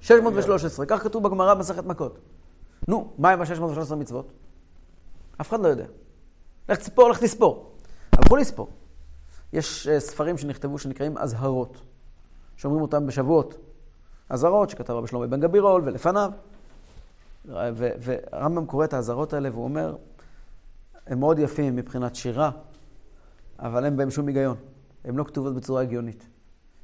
613, 0.00 0.86
כך 0.86 1.02
כתוב 1.02 1.22
בגמרא 1.22 1.54
במסכת 1.54 1.84
מכות. 1.84 2.18
נו, 2.88 3.12
מה 3.18 3.30
עם 3.30 3.40
ה-613 3.40 3.94
מצוות? 3.94 4.32
אף 5.40 5.48
אחד 5.48 5.60
לא 5.60 5.68
יודע. 5.68 5.86
לך 6.68 6.78
תספור, 6.78 7.10
לך 7.10 7.18
תספור. 7.18 7.72
הלכו 8.12 8.36
לספור. 8.36 8.68
יש 9.52 9.88
uh, 9.88 10.00
ספרים 10.00 10.38
שנכתבו 10.38 10.78
שנקראים 10.78 11.18
אזהרות, 11.18 11.82
שאומרים 12.56 12.82
אותם 12.82 13.06
בשבועות. 13.06 13.56
אזהרות 14.28 14.70
שכתב 14.70 14.92
רבי 14.92 15.06
שלמה 15.06 15.26
בן 15.26 15.40
גבירול 15.40 15.82
ולפניו. 15.84 16.32
והרמב"ם 17.44 18.66
קורא 18.66 18.84
את 18.84 18.92
האזהרות 18.92 19.32
האלה 19.32 19.50
והוא 19.50 19.64
אומר, 19.64 19.96
הם 21.06 21.20
מאוד 21.20 21.38
יפים 21.38 21.76
מבחינת 21.76 22.14
שירה, 22.14 22.50
אבל 23.58 23.84
אין 23.84 23.96
בהם 23.96 24.10
שום 24.10 24.26
היגיון. 24.26 24.56
הם 25.04 25.18
לא 25.18 25.24
כתובות 25.24 25.54
בצורה 25.54 25.82
הגיונית. 25.82 26.26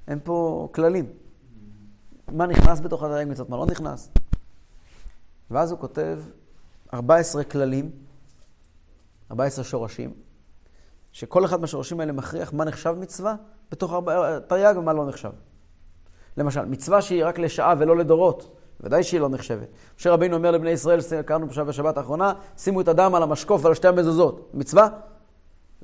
הם 0.06 0.19
פה 0.25 0.68
כללים. 0.75 1.06
מה 2.32 2.47
נכנס 2.47 2.80
בתוך 2.80 3.02
התרי"ג 3.02 3.28
מצוות, 3.28 3.50
מה 3.50 3.56
לא 3.56 3.66
נכנס. 3.66 4.11
ואז 5.50 5.71
הוא 5.71 5.81
כותב 5.81 6.19
14 6.95 7.45
כללים, 7.45 7.91
14 9.31 9.65
שורשים, 9.65 10.12
שכל 11.12 11.45
אחד 11.45 11.61
מהשורשים 11.61 12.00
האלה 12.00 12.12
מכריח 12.12 12.53
מה 12.53 12.65
נחשב 12.65 12.97
מצווה 12.99 13.35
בתוך 13.71 13.95
תרי"ג 14.47 14.75
ומה 14.76 14.93
לא 14.93 15.07
נחשב. 15.07 15.31
למשל, 16.37 16.65
מצווה 16.65 17.03
שהיא 17.03 17.25
רק 17.25 17.38
לשעה 17.38 17.75
ולא 17.79 17.97
לדורות, 17.97 18.57
ודאי 18.81 19.03
שהיא 19.03 19.21
לא 19.21 19.29
נחשבת. 19.29 19.69
משה 19.99 20.11
רבינו 20.11 20.37
אומר 20.37 20.50
לבני 20.50 20.71
ישראל, 20.71 20.99
קראנו 21.26 21.47
עכשיו 21.47 21.67
בשבת 21.67 21.97
האחרונה, 21.97 22.33
שימו 22.57 22.81
את 22.81 22.88
הדם 22.88 23.15
על 23.15 23.23
המשקוף 23.23 23.65
ועל 23.65 23.75
שתי 23.75 23.88
המזוזות. 23.88 24.50
מצווה? 24.55 24.88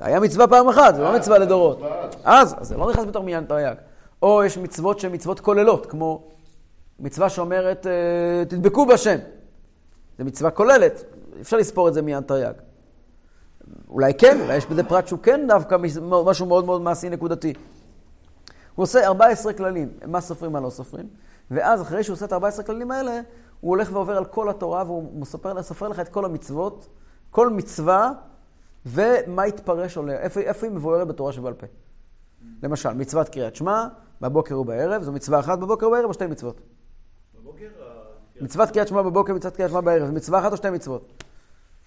היה 0.01 0.21
מצווה 0.21 0.47
פעם 0.47 0.69
אחת, 0.69 0.95
זה 0.95 1.03
לא 1.03 1.17
מצווה 1.17 1.39
לדורות. 1.39 1.81
אז, 2.25 2.55
אז 2.59 2.69
זה 2.69 2.77
לא 2.77 2.91
נכנס 2.91 3.05
בתוך 3.05 3.25
מניין 3.25 3.45
תרי"ג. 3.45 3.75
או 4.23 4.45
יש 4.45 4.59
מצוות 4.59 5.01
שהן 5.01 5.15
מצוות 5.15 5.41
כוללות, 5.41 5.87
כמו 5.87 6.29
מצווה 7.01 7.29
שאומרת, 7.29 7.87
אה, 7.87 8.45
תדבקו 8.45 8.87
בשם. 8.87 9.19
זו 10.19 10.25
מצווה 10.25 10.51
כוללת, 10.51 11.05
אפשר 11.41 11.57
לספור 11.57 11.89
את 11.89 11.95
זה 11.95 12.03
מניין 12.03 12.23
תרי"ג. 12.23 12.53
אולי 13.89 14.15
כן, 14.15 14.41
אולי 14.41 14.57
יש 14.57 14.67
בזה 14.67 14.85
פרט 14.85 15.07
שהוא 15.07 15.19
כן 15.23 15.45
דווקא 15.49 15.77
משהו 16.25 16.47
מאוד 16.47 16.65
מאוד 16.65 16.81
מעשי 16.81 17.09
נקודתי. 17.09 17.53
הוא 18.75 18.83
עושה 18.83 19.07
14 19.07 19.53
כללים, 19.53 19.89
מה 20.07 20.21
סופרים, 20.21 20.53
מה 20.53 20.61
לא 20.61 20.71
סופרים, 20.71 21.09
ואז 21.51 21.83
אחרי 21.83 22.05
שהוא 22.05 22.15
עושה 22.15 22.25
את 22.25 22.33
14 22.33 22.65
הכללים 22.65 22.91
האלה, 22.91 23.21
הוא 23.61 23.69
הולך 23.71 23.89
ועובר 23.93 24.17
על 24.17 24.25
כל 24.25 24.49
התורה 24.49 24.85
והוא 24.87 25.21
מספר, 25.21 25.63
סופר 25.63 25.89
לך 25.89 26.01
את 26.01 26.09
כל 26.09 26.25
המצוות, 26.25 26.89
כל 27.31 27.51
מצווה, 27.51 28.13
ומה 28.87 29.47
יתפרש 29.47 29.99
עליה, 29.99 30.19
איפה, 30.19 30.41
איפה 30.41 30.67
היא 30.67 30.75
מבוארת 30.75 31.09
בתורה 31.09 31.33
שבעל 31.33 31.55
פה. 31.55 31.67
למשל, 32.63 32.93
מצוות 32.93 33.29
קריאת 33.29 33.57
שמע, 33.57 33.87
בבוקר 34.21 34.61
ובערב, 34.61 35.03
זו 35.03 35.13
מצווה 35.13 35.41
אחת 35.41 35.59
בבוקר 35.59 35.89
ובערב 35.89 36.05
או 36.05 36.15
שתי 36.15 36.27
מצוות? 36.27 36.61
מצוות 38.43 38.71
קריאת 38.71 38.89
שמע 38.89 39.03
בבוקר, 39.03 39.35
מצוות 39.35 39.57
קריאת 39.57 39.71
שמע 39.71 39.81
בערב, 39.81 40.07
זו 40.07 40.13
מצווה 40.13 40.39
אחת 40.39 40.53
או 40.53 40.57
שתי 40.57 40.71
מצוות? 40.71 41.23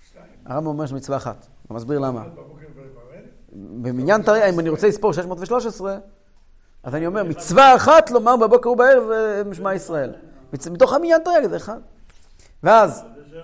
שתיים. 0.09 0.25
הרמב"ם 0.45 0.67
אומר 0.67 0.85
שזו 0.85 0.95
מצווה 0.95 1.17
אחת, 1.17 1.47
הוא 1.67 1.75
מסביר 1.75 1.99
למה. 1.99 2.23
במניין 3.53 4.21
תרי"ג, 4.21 4.53
אם 4.53 4.59
אני 4.59 4.69
רוצה 4.69 4.87
לספור 4.87 5.13
613, 5.13 5.97
אז 6.83 6.95
אני 6.95 7.07
אומר, 7.07 7.23
מצווה 7.23 7.75
אחת 7.75 8.11
לומר 8.11 8.37
בבוקר 8.37 8.69
ובערב 8.69 9.11
אה, 9.11 9.53
שמע 9.53 9.73
ישראל. 9.73 10.13
מתוך 10.71 10.93
המניין 10.93 11.21
תרי"ג 11.23 11.49
זה 11.49 11.55
אחד. 11.55 11.79
ואז, 12.63 13.03
זה. 13.31 13.37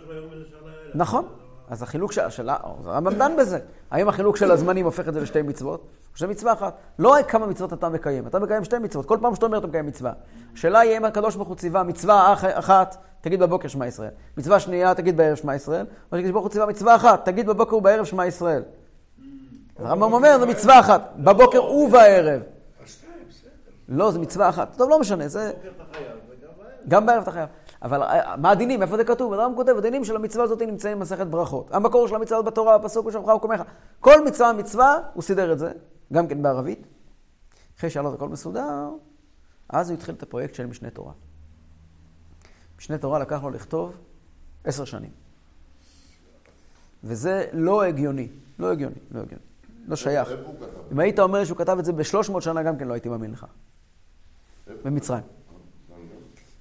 נכון, 0.95 1.25
אז 1.71 1.83
החילוק 1.83 2.11
של... 2.11 2.29
של... 2.29 2.49
הרמב"ם 2.49 3.13
דן 3.13 3.31
בזה. 3.39 3.59
האם 3.91 4.07
החילוק 4.09 4.37
של 4.37 4.51
הזמנים 4.51 4.85
הופך 4.85 5.07
את 5.07 5.13
זה 5.13 5.21
לשתי 5.21 5.41
מצוות? 5.41 5.79
או 5.81 6.17
שזה 6.17 6.27
מצווה 6.27 6.53
אחת. 6.53 6.75
לא 6.99 7.15
כמה 7.27 7.47
מצוות 7.47 7.73
אתה 7.73 7.89
מקיים, 7.89 8.27
אתה 8.27 8.39
מקיים 8.39 8.63
שתי 8.63 8.77
מצוות. 8.77 9.05
כל 9.05 9.17
פעם 9.21 9.35
שאתה 9.35 9.45
אומר 9.45 9.57
אתה 9.57 9.67
מקיים 9.67 9.85
מצווה. 9.85 10.11
השאלה 10.53 10.79
היא 10.79 10.97
אם 10.97 11.05
הקדוש 11.05 11.35
ברוך 11.35 11.47
הוא 11.47 11.55
ציווה 11.55 11.83
מצווה 11.83 12.33
אח- 12.33 12.45
אחת, 12.45 12.97
תגיד 13.21 13.39
בבוקר 13.39 13.67
שמע 13.67 13.87
ישראל. 13.87 14.09
מצווה 14.37 14.59
שנייה, 14.59 14.95
תגיד 14.95 15.17
בערב 15.17 15.35
שמע 15.35 15.55
ישראל. 15.55 15.85
או 16.11 16.17
שקדוש 16.17 16.31
ברוך 16.31 16.43
הוא 16.43 16.51
ציווה 16.51 16.65
מצווה 16.67 16.95
אחת, 16.95 17.25
תגיד 17.25 17.47
בבוקר 17.47 17.75
ובערב 17.75 18.05
שמע 18.05 18.25
ישראל. 18.25 18.63
הרמב"ם 19.79 20.13
אומר, 20.13 20.37
זו 20.39 20.47
מצווה 20.47 20.79
אחת, 20.79 21.11
בבוקר 21.17 21.63
ובערב. 21.63 22.41
לא, 23.89 24.11
זו 24.11 24.19
מצווה 24.19 24.49
אחת. 24.49 24.75
טוב, 24.77 24.89
לא 24.89 24.99
משנה, 24.99 25.27
זה... 25.27 25.51
גם 26.87 27.05
בערב 27.05 27.21
אתה 27.21 27.31
חייב. 27.31 27.49
אבל 27.81 28.03
אה, 28.03 28.35
מה 28.37 28.51
הדינים? 28.51 28.81
איפה 28.81 28.97
זה 28.97 29.03
כתוב? 29.03 29.33
הרמב"ם 29.33 29.55
כותב, 29.55 29.77
הדינים 29.77 30.05
של 30.05 30.15
המצווה 30.15 30.43
הזאת 30.43 30.61
נמצאים 30.61 30.99
במסכת 30.99 31.27
ברכות. 31.27 31.71
המקור 31.71 32.07
של 32.07 32.15
המצווה 32.15 32.41
בתורה, 32.41 32.75
הפסוק 32.75 33.05
ושמך 33.05 33.27
וקומך. 33.27 33.61
כל 33.99 34.25
מצווה 34.25 34.53
מצווה, 34.53 34.97
הוא 35.13 35.23
סידר 35.23 35.51
את 35.53 35.59
זה, 35.59 35.71
גם 36.13 36.27
כן 36.27 36.41
בערבית. 36.41 36.87
אחרי 37.77 37.89
שהיה 37.89 38.03
לו 38.03 38.09
את 38.09 38.15
הכל 38.15 38.29
מסודר, 38.29 38.89
אז 39.69 39.89
הוא 39.89 39.97
התחיל 39.97 40.15
את 40.15 40.23
הפרויקט 40.23 40.55
של 40.55 40.65
משנה 40.65 40.89
תורה. 40.89 41.13
משנה 42.77 42.97
תורה 42.97 43.19
לקח 43.19 43.43
לו 43.43 43.49
לכתוב 43.49 43.93
עשר 44.63 44.85
שנים. 44.85 45.11
וזה 47.03 47.45
לא 47.53 47.83
הגיוני, 47.83 48.27
לא 48.59 48.71
הגיוני, 48.71 48.95
לא 49.11 49.19
הגיוני. 49.19 49.45
לא 49.87 49.95
שייך. 49.95 50.29
הוא? 50.45 50.55
אם 50.91 50.99
היית 50.99 51.19
אומר 51.19 51.45
שהוא 51.45 51.57
כתב 51.57 51.77
את 51.79 51.85
זה 51.85 51.93
ב-300 51.93 52.41
שנה, 52.41 52.63
גם 52.63 52.77
כן 52.77 52.87
לא 52.87 52.93
הייתי 52.93 53.09
מאמין 53.09 53.31
לך. 53.31 53.45
במצרים. 54.83 55.23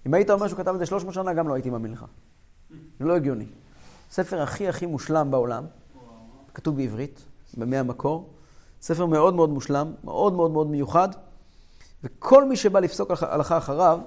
אם 0.06 0.14
היית 0.14 0.30
אומר 0.30 0.48
שהוא 0.48 0.58
כתב 0.58 0.72
את 0.74 0.78
זה 0.78 0.86
300 0.86 1.14
שנה, 1.14 1.32
גם 1.32 1.48
לא 1.48 1.54
הייתי 1.54 1.70
מאמין 1.70 1.92
לך. 1.92 2.04
זה 3.00 3.04
לא 3.04 3.16
הגיוני. 3.16 3.46
ספר 4.10 4.42
הכי 4.42 4.68
הכי 4.68 4.86
מושלם 4.86 5.30
בעולם, 5.30 5.64
כתוב 6.54 6.76
בעברית, 6.76 7.24
בימי 7.56 7.76
המקור. 7.76 8.28
ספר 8.82 9.06
מאוד 9.06 9.34
מאוד 9.34 9.50
מושלם, 9.50 9.92
מאוד 10.04 10.32
מאוד 10.32 10.50
מאוד 10.50 10.66
מיוחד, 10.66 11.08
וכל 12.04 12.44
מי 12.44 12.56
שבא 12.56 12.80
לפסוק 12.80 13.10
הלכה- 13.20 13.58
אחריו, 13.58 14.00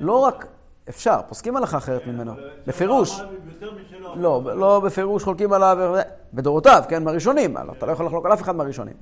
לא 0.00 0.18
רק, 0.18 0.46
אפשר, 0.88 1.20
פוסקים 1.28 1.56
הלכה 1.56 1.76
אחרת 1.76 2.06
ממנו, 2.06 2.32
אבל 2.32 2.50
בפירוש. 2.66 3.20
משלו. 3.20 4.16
לא, 4.16 4.42
לא 4.56 4.80
בפירוש 4.80 5.24
חולקים 5.24 5.52
עליו, 5.52 5.94
בדורותיו, 6.34 6.82
כן, 6.88 7.04
מהראשונים, 7.04 7.56
לא, 7.56 7.72
אתה 7.78 7.86
לא 7.86 7.92
יכול 7.92 8.06
לחלוק 8.06 8.26
על 8.26 8.32
אף 8.32 8.42
אחד 8.42 8.56
מהראשונים. 8.56 8.96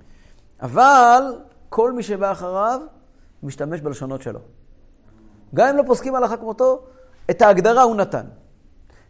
אבל 0.62 1.23
כל 1.68 1.92
מי 1.92 2.02
שבא 2.02 2.32
אחריו, 2.32 2.80
משתמש 3.42 3.80
בלשונות 3.80 4.23
שלו. 4.23 4.40
גם 5.54 5.68
אם 5.68 5.76
לא 5.76 5.82
פוסקים 5.87 6.14
הלכה 6.14 6.37
כמותו, 6.37 6.82
את 7.30 7.42
ההגדרה 7.42 7.82
הוא 7.82 7.96
נתן. 7.96 8.26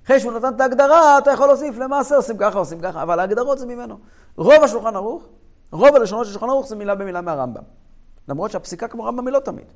אחרי 0.04 0.20
שהוא 0.20 0.32
נתן 0.32 0.54
את 0.54 0.60
ההגדרה, 0.60 1.18
אתה 1.18 1.30
יכול 1.30 1.46
להוסיף 1.46 1.78
למעשה, 1.78 2.16
עושים 2.16 2.36
ככה, 2.38 2.58
עושים 2.58 2.80
ככה, 2.80 3.02
אבל 3.02 3.20
ההגדרות 3.20 3.58
זה 3.58 3.66
ממנו. 3.66 3.98
רוב 4.36 4.62
השולחן 4.64 4.96
ערוך, 4.96 5.28
רוב 5.72 5.96
הלשונות 5.96 6.26
של 6.26 6.32
שולחן 6.32 6.48
ערוך 6.48 6.66
זה 6.66 6.76
מילה 6.76 6.94
במילה 6.94 7.20
מהרמב"ם. 7.20 7.62
למרות 8.28 8.50
שהפסיקה 8.50 8.88
כמו 8.88 9.04
רמב"ם 9.04 9.26
היא 9.26 9.32
לא 9.32 9.38
תמיד. 9.38 9.66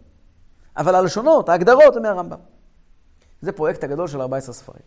אבל 0.76 0.94
הלשונות, 0.94 1.48
ההגדרות, 1.48 1.94
זה 1.94 2.00
מהרמב"ם. 2.00 2.38
זה 3.40 3.52
פרויקט 3.52 3.84
הגדול 3.84 4.08
של 4.08 4.20
14 4.20 4.54
ספרים. 4.54 4.82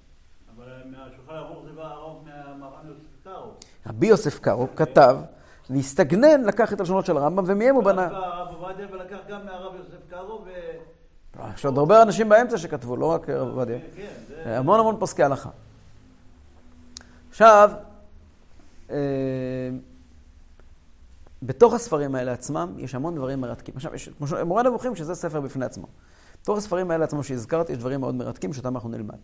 אבל 0.55 0.71
מהשולחן 0.85 1.33
ערוך 1.33 1.63
זה 1.63 1.71
בא 1.75 1.83
הרוב 1.83 2.25
מהמרן 2.25 2.87
יוסף 2.87 3.23
קארו. 3.23 3.51
רבי 3.87 4.07
יוסף 4.07 4.39
קארו 4.39 4.67
כתב, 4.75 5.17
להסתגנן, 5.69 6.43
לקח 6.43 6.73
את 6.73 6.79
הלשונות 6.79 7.05
של 7.05 7.17
הרמב"ם, 7.17 7.43
ומהם 7.47 7.75
הוא 7.75 7.83
בנה... 7.83 8.07
הרב 8.07 8.55
עובדיה 8.55 8.87
ולקח 8.91 9.17
גם 9.29 9.45
מהרב 9.45 9.75
יוסף 9.75 10.09
קארו. 10.09 10.45
יש 11.55 11.65
עוד 11.65 11.77
הרבה 11.77 12.01
אנשים 12.01 12.29
באמצע 12.29 12.57
שכתבו, 12.57 12.95
לא 12.95 13.05
רק 13.05 13.29
הרב 13.29 13.47
עובדיה. 13.47 13.79
כן, 13.95 14.07
זה... 14.27 14.57
המון 14.57 14.79
המון 14.79 14.99
פוסקי 14.99 15.23
הלכה. 15.23 15.49
עכשיו, 17.29 17.71
אה, 18.89 18.95
בתוך 21.43 21.73
הספרים 21.73 22.15
האלה 22.15 22.31
עצמם 22.31 22.73
יש 22.77 22.95
המון 22.95 23.15
דברים 23.15 23.41
מרתקים. 23.41 23.75
עכשיו, 23.75 23.95
יש, 23.95 24.09
כמו 24.17 24.27
שמורה 24.27 24.63
נבוכים, 24.63 24.95
שזה 24.95 25.15
ספר 25.15 25.41
בפני 25.41 25.65
עצמו. 25.65 25.87
בתוך 26.43 26.57
הספרים 26.57 26.91
האלה 26.91 27.03
עצמם 27.03 27.23
שהזכרתי, 27.23 27.71
יש 27.71 27.77
דברים 27.77 27.99
מאוד 27.99 28.15
מרתקים 28.15 28.53
שאותם 28.53 28.75
אנחנו 28.75 28.89
נלמד. 28.89 29.19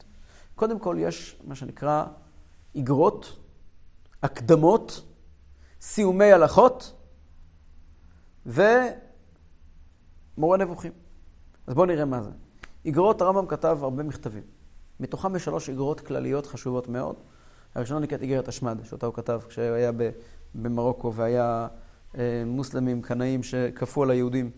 קודם 0.55 0.79
כל, 0.79 0.95
יש 0.99 1.39
מה 1.43 1.55
שנקרא 1.55 2.05
איגרות, 2.75 3.37
הקדמות, 4.23 5.01
סיומי 5.81 6.31
הלכות 6.31 6.93
ומורה 8.45 8.97
נבוכים. 10.57 10.91
אז 11.67 11.73
בואו 11.73 11.85
נראה 11.85 12.05
מה 12.05 12.21
זה. 12.21 12.29
איגרות, 12.85 13.21
הרמב"ם 13.21 13.47
כתב 13.47 13.77
הרבה 13.81 14.03
מכתבים. 14.03 14.43
מתוכם 14.99 15.35
יש 15.35 15.45
שלוש 15.45 15.69
איגרות 15.69 15.99
כלליות 15.99 16.45
חשובות 16.45 16.87
מאוד. 16.87 17.15
הראשונה 17.75 17.99
נקראת 17.99 18.21
איגרת 18.21 18.47
השמד, 18.47 18.77
שאותה 18.83 19.05
הוא 19.05 19.13
כתב 19.13 19.41
כשהיה 19.47 19.91
ב- 19.91 20.09
במרוקו 20.55 21.13
והיה 21.13 21.67
אה, 22.17 22.43
מוסלמים, 22.45 23.01
קנאים 23.01 23.43
שכפו 23.43 24.03
על 24.03 24.11
היהודים 24.11 24.51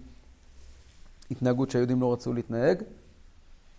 התנהגות 1.31 1.69
שהיהודים 1.69 2.01
לא 2.01 2.13
רצו 2.13 2.33
להתנהג, 2.33 2.83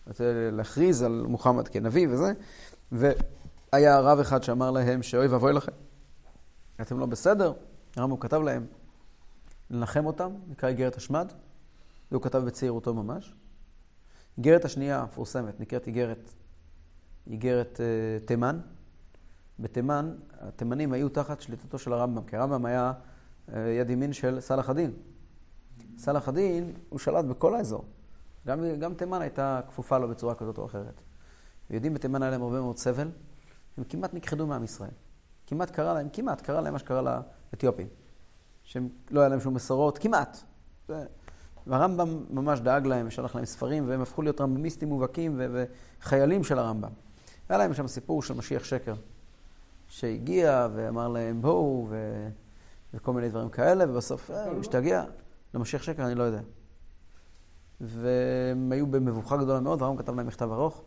רצו 0.07 0.25
להכריז 0.53 1.03
על 1.03 1.25
מוחמד 1.29 1.69
כנביא 1.69 2.09
וזה, 2.11 2.33
והיה 2.93 4.01
רב 4.01 4.19
אחד 4.19 4.43
שאמר 4.43 4.71
להם 4.71 5.03
שאוי 5.03 5.27
ואבוי 5.27 5.53
לכם, 5.53 5.73
אתם 6.81 6.99
לא 6.99 7.07
בסדר, 7.07 7.53
הרמב"ם 7.97 8.17
כתב 8.17 8.43
להם 8.43 8.67
לנחם 9.71 10.07
אותם, 10.07 10.31
נקרא 10.49 10.69
איגרת 10.69 10.97
השמד, 10.97 11.33
זה 12.11 12.17
הוא 12.17 12.23
כתב 12.23 12.39
בצעירותו 12.39 12.95
ממש. 12.95 13.35
איגרת 14.39 14.65
השנייה 14.65 15.01
המפורסמת 15.01 15.61
נקראת 15.61 15.87
איגרת, 15.87 16.33
איגרת 17.27 17.81
אה, 17.81 18.27
תימן. 18.27 18.61
בתימן, 19.59 20.15
התימנים 20.41 20.93
היו 20.93 21.09
תחת 21.09 21.41
שליטתו 21.41 21.79
של 21.79 21.93
הרמב"ם, 21.93 22.25
כי 22.25 22.37
הרמב"ם 22.37 22.67
היה 22.67 22.93
אה, 23.55 23.69
יד 23.71 23.91
ימין 23.91 24.13
של 24.13 24.41
סלאח 24.41 24.71
א-דין. 24.71 24.93
סלאח 25.99 26.29
א-דין, 26.29 26.73
הוא 26.89 26.99
שלט 26.99 27.25
בכל 27.25 27.55
האזור. 27.55 27.85
גם, 28.47 28.61
גם 28.79 28.95
תימן 28.95 29.21
הייתה 29.21 29.61
כפופה 29.69 29.99
לו 29.99 30.09
בצורה 30.09 30.35
כזאת 30.35 30.59
או 30.59 30.67
אחרת. 30.67 31.01
ויהודים 31.71 31.95
בתימן 31.95 32.23
היה 32.23 32.31
להם 32.31 32.43
הרבה 32.43 32.61
מאוד 32.61 32.79
סבל, 32.79 33.11
הם 33.79 33.85
כמעט 33.85 34.15
נכחדו 34.15 34.47
מעם 34.47 34.65
ישראל. 34.65 34.91
כמעט 35.47 35.71
קרה 35.71 35.95
להם, 35.95 36.09
כמעט 36.13 36.41
קרה 36.41 36.61
להם 36.61 36.73
מה 36.73 36.79
שקרה 36.79 37.21
לאתיופים. 37.53 37.87
שהם 38.63 38.89
לא 39.11 39.21
היה 39.21 39.29
להם 39.29 39.41
שום 39.41 39.55
מסורות, 39.55 39.99
כמעט. 39.99 40.39
זה- 40.89 41.07
והרמב"ם 41.71 42.25
ממש 42.31 42.61
דאג 42.61 42.87
להם, 42.87 43.11
שלח 43.11 43.35
להם 43.35 43.45
ספרים, 43.45 43.89
והם 43.89 44.01
הפכו 44.01 44.23
להיות 44.23 44.41
רמב"מיסטים 44.41 44.89
מובהקים 44.89 45.35
ו- 45.39 45.65
וחיילים 46.01 46.45
של 46.45 46.59
הרמב"ם. 46.59 46.91
היה 47.49 47.59
להם 47.59 47.75
שם 47.75 47.87
סיפור 47.87 48.23
של 48.23 48.35
משיח 48.35 48.65
שקר, 48.65 48.95
שהגיע 49.89 50.69
ואמר 50.75 51.09
להם 51.09 51.43
בואו, 51.43 51.87
ו... 51.91 52.29
וכל 52.95 53.13
מיני 53.13 53.29
דברים 53.29 53.49
כאלה, 53.49 53.91
ובסוף 53.91 54.31
אה, 54.31 54.45
הוא 54.45 54.61
השתגע. 54.61 55.05
למשיח 55.55 55.83
שקר 55.83 56.07
אני 56.07 56.15
לא 56.15 56.23
יודע. 56.23 56.41
והם 57.81 58.73
היו 58.73 58.87
במבוכה 58.87 59.37
גדולה 59.37 59.61
מאוד, 59.61 59.83
והרמב"ם 59.83 60.03
כתב 60.03 60.15
להם 60.15 60.27
מכתב 60.27 60.51
ארוך, 60.53 60.83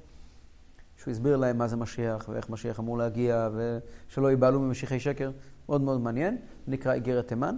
שהוא 0.98 1.12
הסביר 1.12 1.38
להם 1.38 1.58
מה 1.58 1.68
זה 1.68 1.76
משיח, 1.76 2.30
ואיך 2.30 2.50
משיח 2.50 2.80
אמור 2.80 2.98
להגיע, 2.98 3.50
ושלא 3.56 4.28
ייבהלו 4.28 4.60
ממשיחי 4.60 5.00
שקר. 5.00 5.32
מאוד 5.70 5.82
מאוד 5.82 6.02
מעניין, 6.02 6.38
נקרא 6.68 6.94
איגרת 6.94 7.28
תימן. 7.28 7.58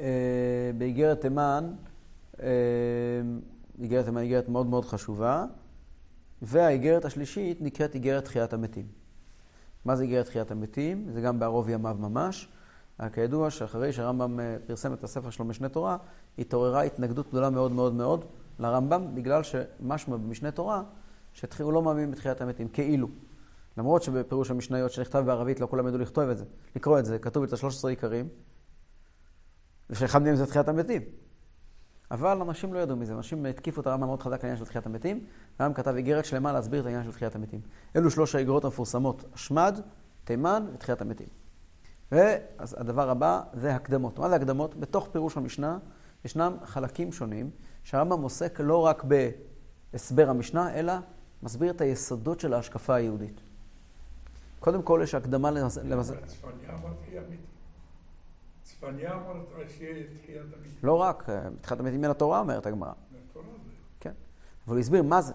אה, 0.00 0.70
באיגרת 0.78 1.20
תימן, 1.20 1.72
אה, 2.42 2.48
איגרת 3.80 4.04
תימן 4.04 4.16
היא 4.16 4.24
איגרת 4.24 4.48
מאוד 4.48 4.66
מאוד 4.66 4.84
חשובה, 4.84 5.44
והאיגרת 6.42 7.04
השלישית 7.04 7.60
נקראת 7.60 7.94
איגרת 7.94 8.24
תחיית 8.24 8.52
המתים. 8.52 8.86
מה 9.84 9.96
זה 9.96 10.02
איגרת 10.02 10.26
תחיית 10.26 10.50
המתים? 10.50 11.06
זה 11.12 11.20
גם 11.20 11.38
בערוב 11.38 11.68
ימיו 11.68 11.96
ממש. 12.00 12.48
כידוע 13.12 13.50
שאחרי 13.50 13.92
שהרמב"ם 13.92 14.40
אה, 14.40 14.56
פרסם 14.66 14.92
את 14.92 15.04
הספר 15.04 15.30
שלו 15.30 15.44
משנה 15.44 15.68
תורה, 15.68 15.96
התעוררה 16.38 16.82
התנגדות 16.82 17.28
גדולה 17.28 17.50
מאוד 17.50 17.72
מאוד 17.72 17.94
מאוד 17.94 18.24
לרמב"ם, 18.58 19.14
בגלל 19.14 19.42
שמשמע 19.42 20.16
במשנה 20.16 20.50
תורה, 20.50 20.82
שהוא 21.32 21.72
לא 21.72 21.82
מאמין 21.82 22.10
בתחיית 22.10 22.40
המתים, 22.40 22.68
כאילו. 22.68 23.08
למרות 23.76 24.02
שבפירוש 24.02 24.50
המשניות 24.50 24.90
שנכתב 24.90 25.22
בערבית 25.26 25.60
לא 25.60 25.66
כולם 25.66 25.88
ידעו 25.88 25.98
לכתוב 25.98 26.28
את 26.28 26.38
זה, 26.38 26.44
לקרוא 26.76 26.98
את 26.98 27.04
זה, 27.04 27.18
כתוב 27.18 27.42
את 27.42 27.52
ה-13 27.52 27.88
עיקרים, 27.88 28.28
ושאחד 29.90 30.22
מהם 30.22 30.34
זה 30.34 30.46
תחיית 30.46 30.68
המתים. 30.68 31.02
אבל 32.10 32.42
אנשים 32.42 32.74
לא 32.74 32.78
ידעו 32.78 32.96
מזה, 32.96 33.12
אנשים 33.12 33.46
התקיפו 33.46 33.80
את 33.80 33.86
הרמב"ם 33.86 34.06
מאוד 34.06 34.22
חזק 34.22 34.42
לעניין 34.42 34.56
של 34.56 34.64
תחיית 34.64 34.86
המתים, 34.86 35.24
הרמב"ם 35.58 35.74
כתב 35.74 35.94
איגרת 35.94 36.24
שלמה 36.24 36.52
להסביר 36.52 36.80
את 36.80 36.86
העניין 36.86 37.04
של 37.04 37.12
תחיית 37.12 37.34
המתים. 37.34 37.60
אלו 37.96 38.10
שלוש 38.10 38.34
האיגרות 38.34 38.64
המפורסמות, 38.64 39.24
השמד, 39.34 39.80
תימן 40.24 40.66
ותחיית 40.74 41.00
המתים. 41.00 41.28
ואז 42.12 42.76
הדבר 42.78 43.10
הבא 43.10 43.40
זה 43.52 43.74
הקדמות. 43.74 44.18
מה 44.18 44.28
זה 44.28 44.36
הקדמות? 44.36 44.74
בתוך 44.74 45.08
פירוש 45.12 45.36
המשנה 45.36 45.78
ישנם 46.24 46.56
חלקים 46.64 47.12
שונים 47.12 47.50
שהרמב"ם 47.84 48.22
עוסק 48.22 48.60
לא 48.60 48.86
רק 48.86 49.04
בהסבר 49.92 50.30
המשנה, 50.30 50.74
אלא 50.74 50.92
מסביר 51.42 51.70
את 51.70 51.80
היסודות 51.80 52.40
של 52.40 52.54
ההשקפה 52.54 52.94
היהודית. 52.94 53.40
קודם 54.60 54.82
כל 54.82 55.00
יש 55.02 55.14
הקדמה 55.14 55.50
למס... 55.50 55.78
צפניה 58.76 59.14
אמר 59.14 59.22
תחיית 59.22 59.34
מתים. 59.34 59.46
צפניה 59.46 59.62
אמר 59.62 59.68
שיהיה 59.68 60.04
תחיית 60.22 60.42
המתים. 60.42 60.72
לא 60.82 61.00
רק, 61.00 61.30
אה, 61.30 61.42
תחיית 61.60 61.80
המתים 61.80 62.00
מן 62.00 62.10
התורה 62.10 62.40
אומרת 62.40 62.66
הגמרא. 62.66 62.92
כן. 64.00 64.12
אבל 64.66 64.76
הוא 64.76 64.80
הסביר 64.80 65.02
מה 65.02 65.22
זה. 65.22 65.32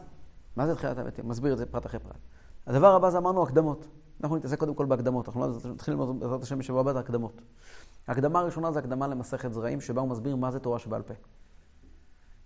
מה 0.56 0.68
זה 0.68 0.75
תחיית 0.75 0.98
המתים? 0.98 1.30
מסביר 1.30 1.54
את 1.54 1.58
זה 1.58 1.65
פרט 1.65 1.86
אחרי 1.86 2.00
פרט. 2.00 2.18
הדבר 2.68 2.96
הבא 2.96 3.10
זה 3.10 3.18
אמרנו 3.18 3.44
הקדמות. 3.44 3.88
אנחנו 4.22 4.36
נתעסק 4.36 4.60
קודם 4.60 4.75
כל 4.75 4.86
בהקדמות, 4.86 5.27
אנחנו 5.27 5.42
לא 5.42 5.72
נתחיל 5.72 5.94
ללמוד 5.94 6.20
בעזרת 6.20 6.44
השם 6.44 6.60
בשבוע 6.60 6.80
הבא 6.80 6.92
את 6.92 6.96
ההקדמות. 6.96 7.42
ההקדמה 8.08 8.39
הראשונה 8.39 8.72
זה 8.72 8.80
הקדמה 8.80 9.08
למסכת 9.08 9.54
זרעים, 9.54 9.82
שבה 9.82 10.01
הוא 10.01 10.10
מסביר 10.10 10.36
מה 10.36 10.51
זה 10.51 10.60
תורה 10.60 10.80
שבעל 10.80 11.01
פה. 11.01 11.13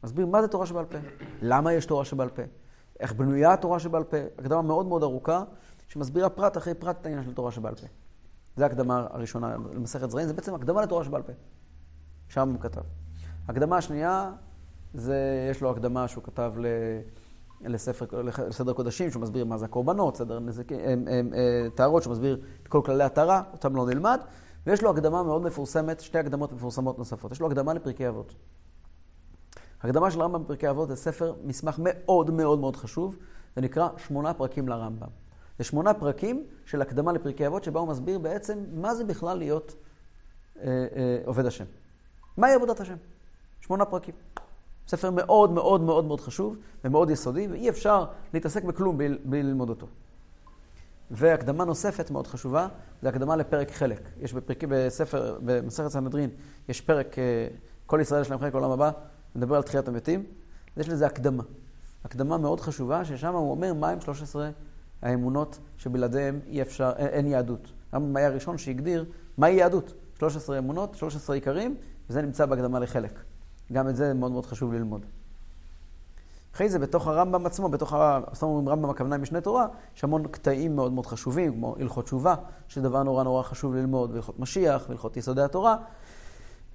מסביר 0.03 0.25
מה 0.25 0.41
זה 0.41 0.48
תורה 0.48 0.65
שבעל 0.65 0.86
פה, 0.86 0.98
למה 1.41 1.74
יש 1.74 1.86
תורה 1.86 2.05
שבעל 2.05 2.29
פה, 2.29 2.41
איך 3.00 3.13
בנויה 3.13 3.53
התורה 3.53 3.79
שבעל 3.79 4.03
פה, 4.03 4.17
הקדמה 4.38 4.62
מאוד 4.62 4.86
מאוד 4.86 5.03
ארוכה, 5.03 5.43
שמסבירה 5.88 6.29
פרט 6.29 6.58
אחרי 6.58 6.74
פרט 6.74 6.98
את 7.01 7.05
העניין 7.05 7.24
של 7.24 7.34
תורה 7.34 7.51
שבעל 7.51 7.75
פה. 7.75 7.88
זו 8.60 8.63
ההקדמה 8.63 9.08
הראשונה 9.10 9.56
למסכת 9.74 10.10
זרעים, 10.10 10.28
זה 10.28 10.34
בעצם 10.34 10.56
הקדמה 10.56 10.82
לתורה 10.82 11.04
שבעל 11.04 11.22
פה. 11.22 11.34
שם 12.28 12.50
הוא 12.50 12.60
כתב. 12.60 12.82
הקדמה 13.48 13.78
השנייה, 13.78 14.32
זה, 14.94 15.48
יש 15.51 15.62
לו 15.62 15.72
הקדמה 15.72 16.08
שהוא 16.08 16.24
כתב 16.24 16.54
ל... 16.58 16.66
לספר, 17.62 18.22
לסדר 18.48 18.74
קודשים, 18.74 19.12
שהוא 19.12 19.22
מסביר 19.22 19.46
מה 19.46 19.58
זה 19.58 19.66
הקורבנות, 19.66 20.18
סדר 20.18 20.39
נזקים, 20.39 21.06
טהרות, 21.75 22.04
שהוא 22.04 22.12
מסביר 22.12 22.42
את 22.63 22.68
כל 22.68 22.82
כללי 22.86 23.04
הטהרה, 23.04 23.42
אותם 23.54 23.75
לא 23.75 23.86
נלמד, 23.86 24.22
ויש 24.66 24.84
לו 24.84 24.89
הקדמה 24.89 25.24
מאוד 25.24 25.42
מפורסמת, 25.42 26.00
שתי 26.00 26.18
הקדמות 26.18 26.54
מפורסמות 26.54 26.98
נוספות. 26.98 27.32
יש 27.32 27.42
לו 27.42 27.48
הקדמה 27.48 27.74
לפרקי 27.74 28.08
אבות. 28.08 28.36
הקדמה 29.82 30.12
של 30.12 30.22
רמב"ם 30.22 30.44
בפרקי 30.44 30.70
אבות 30.70 30.89
זה 30.89 30.96
ספר, 30.96 31.34
מסמך 31.44 31.80
מאוד 31.84 32.32
מאוד 32.32 32.60
מאוד 32.60 32.75
חשוב, 32.75 33.18
זה 33.56 33.62
נקרא 33.62 33.89
שמונה 33.98 34.34
פרקים 34.34 34.68
לרמב"ם. 34.68 35.28
זה 35.60 35.63
שמונה 35.63 35.94
פרקים 35.94 36.46
של 36.66 36.82
הקדמה 36.82 37.12
לפרקי 37.12 37.48
אבות, 37.48 37.63
שבה 37.63 37.80
הוא 37.80 37.88
מסביר 37.88 38.20
בעצם 38.20 38.60
מה 38.74 38.96
זה 38.96 39.04
בכלל 39.04 39.38
להיות 39.38 39.75
אה, 40.62 40.68
אה, 40.96 41.20
עובד 41.25 41.46
השם. 41.46 41.66
מהי 42.38 42.54
עבודת 42.54 42.80
השם? 42.80 42.96
שמונה 43.62 43.86
פרקים. 43.86 44.16
ספר 44.88 45.12
מאוד 45.12 45.51
מאוד 45.51 45.82
מאוד 45.82 46.06
מאוד 46.06 46.22
חשוב 46.22 46.56
ומאוד 46.84 47.10
יסודי, 47.10 47.48
ואי 47.48 47.70
אפשר 47.70 48.06
להתעסק 48.34 48.63
בכלום 48.63 48.98
בלי 48.98 49.44
ללמוד 49.44 49.70
אותו. 49.70 49.88
והקדמה 51.12 51.66
נוספת 51.66 52.12
מאוד 52.12 52.28
חשובה, 52.28 52.68
זה 53.01 53.10
הקדמה 53.10 53.36
לפרק 53.36 53.72
חלק. 53.72 54.10
יש 54.20 54.34
בפרקים, 54.34 54.70
בספר, 54.72 55.39
במסכת 55.46 55.88
סנהדרין, 55.88 56.30
יש 56.70 56.82
פרק, 56.82 57.20
אה, 57.20 57.48
כל 57.86 58.00
ישראל 58.01 58.22
יש 58.22 58.30
להם 58.30 58.39
חלק 58.39 58.54
לעולם 58.54 58.72
הבא, 58.72 58.92
מדבר 59.36 59.56
על 59.56 59.63
תחיית 59.63 59.88
המתים, 59.88 60.24
יש 60.78 60.89
לזה 60.89 61.06
הקדמה. 61.06 61.44
הקדמה 62.04 62.38
מאוד 62.38 62.60
חשובה, 62.60 63.06
ששם 63.06 63.34
הוא 63.34 63.51
אומר 63.51 63.74
מהם 63.74 64.01
13 64.01 64.50
האמונות 65.01 65.60
שבלעדיהם 65.77 66.39
אי 66.48 66.62
אפשר, 66.62 66.91
אין 66.98 67.27
יהדות. 67.27 67.74
הרמב"ם 67.91 68.15
היה 68.15 68.27
הראשון 68.27 68.58
שהגדיר 68.58 69.06
מהי 69.38 69.53
יהדות. 69.53 69.94
13 70.20 70.58
אמונות, 70.58 70.96
13 70.96 71.36
עיקרים, 71.36 71.75
וזה 72.10 72.22
נמצא 72.22 72.46
בהקדמה 72.46 72.79
לחלק. 72.79 73.20
גם 73.74 73.89
את 73.89 73.96
זה 73.96 74.13
מאוד 74.13 74.32
מאוד 74.32 74.46
חשוב 74.46 74.74
ללמוד. 74.74 75.06
אחרי 76.56 76.70
זה, 76.70 76.79
בתוך 76.79 77.08
הרמב"ם 77.08 77.46
עצמו, 77.46 77.70
בתוך 77.70 77.94
הרמב"ם 77.94 78.89
הכוונה 78.89 79.15
עם 79.15 79.22
משנה 79.22 79.41
תורה, 79.41 79.68
יש 79.96 80.03
המון 80.03 80.27
קטעים 80.27 80.75
מאוד 80.75 80.94
מאוד 80.94 81.06
חשובים, 81.06 81.53
כמו 81.53 81.75
הלכות 81.79 82.06
תשובה, 82.06 82.36
שזה 82.68 82.82
דבר 82.82 83.03
נורא 83.03 83.24
נורא 83.24 83.44
חשוב 83.44 83.75
ללמוד, 83.75 84.12
והלכות 84.12 84.39
משיח, 84.39 84.86
והלכות 84.89 85.18
יסודי 85.18 85.41
התורה. 85.41 85.77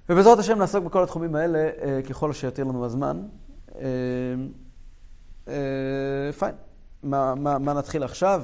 ובעזרת 0.09 0.39
השם 0.39 0.57
נעסוק 0.57 0.83
בכל 0.83 1.03
התחומים 1.03 1.35
האלה 1.35 1.69
אה, 1.81 1.99
ככל 2.09 2.33
שיותיר 2.33 2.65
לנו 2.65 2.85
הזמן. 2.85 3.21
אה, 3.75 3.81
אה, 5.47 6.31
פיין. 6.39 6.55
מה, 7.05 7.35
מה, 7.35 7.59
מה 7.59 7.73
נתחיל 7.73 8.03
עכשיו? 8.03 8.43